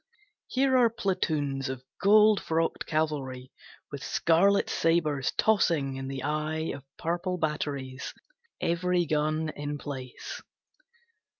[0.47, 3.51] Here are platoons of gold frocked cavalry,
[3.91, 8.11] With scarlet sabres tossing in the eye Of purple batteries,
[8.59, 10.41] every gun in place.